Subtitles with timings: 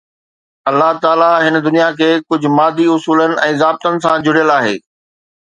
[0.69, 4.75] الله تعاليٰ هن دنيا کي ڪجهه مادي اصولن ۽ ضابطن سان جڙيل آهي